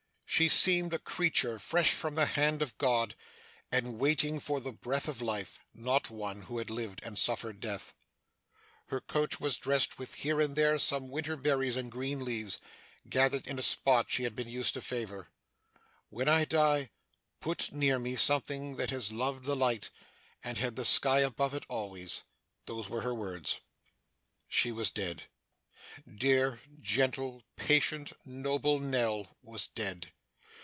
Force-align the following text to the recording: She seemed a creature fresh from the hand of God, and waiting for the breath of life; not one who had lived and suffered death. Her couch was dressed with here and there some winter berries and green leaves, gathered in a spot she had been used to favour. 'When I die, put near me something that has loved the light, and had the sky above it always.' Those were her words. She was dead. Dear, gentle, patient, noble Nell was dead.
She 0.33 0.47
seemed 0.47 0.93
a 0.93 0.97
creature 0.97 1.59
fresh 1.59 1.91
from 1.91 2.15
the 2.15 2.25
hand 2.25 2.61
of 2.61 2.75
God, 2.77 3.15
and 3.69 3.99
waiting 3.99 4.39
for 4.39 4.61
the 4.61 4.71
breath 4.71 5.09
of 5.09 5.21
life; 5.21 5.59
not 5.73 6.09
one 6.09 6.43
who 6.43 6.57
had 6.57 6.69
lived 6.69 7.01
and 7.03 7.17
suffered 7.19 7.59
death. 7.59 7.93
Her 8.87 9.01
couch 9.01 9.41
was 9.41 9.57
dressed 9.57 9.99
with 9.99 10.15
here 10.15 10.39
and 10.39 10.55
there 10.55 10.79
some 10.79 11.09
winter 11.09 11.35
berries 11.35 11.75
and 11.75 11.91
green 11.91 12.23
leaves, 12.23 12.59
gathered 13.09 13.45
in 13.45 13.59
a 13.59 13.61
spot 13.61 14.09
she 14.09 14.23
had 14.23 14.33
been 14.33 14.47
used 14.47 14.73
to 14.75 14.81
favour. 14.81 15.27
'When 16.09 16.29
I 16.29 16.45
die, 16.45 16.91
put 17.41 17.73
near 17.73 17.99
me 17.99 18.15
something 18.15 18.77
that 18.77 18.89
has 18.89 19.11
loved 19.11 19.43
the 19.43 19.55
light, 19.55 19.89
and 20.45 20.57
had 20.57 20.77
the 20.77 20.85
sky 20.85 21.19
above 21.19 21.53
it 21.53 21.65
always.' 21.67 22.23
Those 22.67 22.89
were 22.89 23.01
her 23.01 23.13
words. 23.13 23.59
She 24.47 24.71
was 24.71 24.91
dead. 24.91 25.23
Dear, 26.09 26.61
gentle, 26.79 27.43
patient, 27.57 28.13
noble 28.25 28.79
Nell 28.79 29.35
was 29.43 29.67
dead. 29.67 30.13